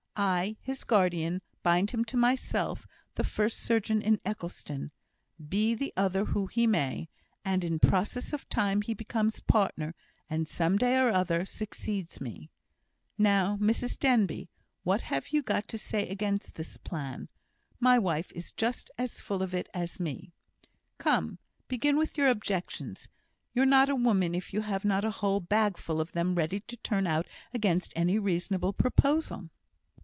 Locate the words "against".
16.09-16.53, 27.55-27.93